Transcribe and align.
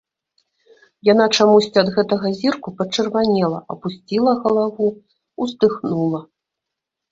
Яна 1.09 1.25
чамусьці 1.37 1.77
ад 1.83 1.91
гэтага 1.97 2.27
зірку 2.39 2.73
пачырванела, 2.81 3.59
апусціла 3.75 4.33
галаву, 4.43 4.87
уздыхнула. 5.47 6.27